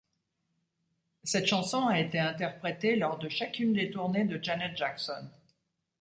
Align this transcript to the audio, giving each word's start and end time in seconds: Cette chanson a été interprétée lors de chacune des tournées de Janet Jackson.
Cette 1.23 1.45
chanson 1.45 1.85
a 1.85 1.99
été 1.99 2.17
interprétée 2.17 2.95
lors 2.95 3.19
de 3.19 3.29
chacune 3.29 3.73
des 3.73 3.91
tournées 3.91 4.25
de 4.25 4.43
Janet 4.43 4.75
Jackson. 4.75 5.29